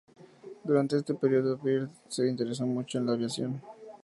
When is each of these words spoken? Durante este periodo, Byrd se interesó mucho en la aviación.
Durante 0.63 0.97
este 0.97 1.13
periodo, 1.13 1.59
Byrd 1.59 1.87
se 2.07 2.27
interesó 2.27 2.65
mucho 2.65 2.97
en 2.97 3.05
la 3.05 3.11
aviación. 3.13 3.61